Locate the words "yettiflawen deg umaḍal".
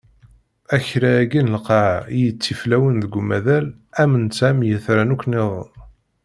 2.23-3.65